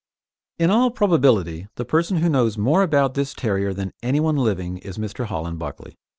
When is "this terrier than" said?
3.13-3.93